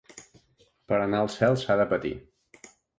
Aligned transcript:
Per 0.93 0.97
anar 1.01 1.21
al 1.27 1.31
cel 1.37 1.61
s'ha 1.67 1.79
de 1.85 1.89
patir. 1.95 2.17